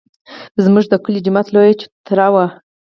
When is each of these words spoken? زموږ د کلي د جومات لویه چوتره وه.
زموږ 0.63 0.85
د 0.89 0.93
کلي 1.03 1.19
د 1.21 1.25
جومات 1.25 1.47
لویه 1.53 1.77
چوتره 1.81 2.27
وه. 2.33 2.45